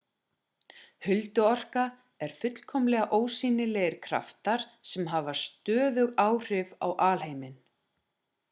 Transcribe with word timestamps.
hulduorka 1.07 1.83
er 2.27 2.33
fullkomlega 2.39 3.19
ósýnilegir 3.19 3.99
kraftar 4.07 4.65
sem 4.93 5.07
hafa 5.15 5.37
stöðug 5.45 6.19
áhrif 6.29 6.77
á 6.85 6.89
alheiminn 7.11 7.59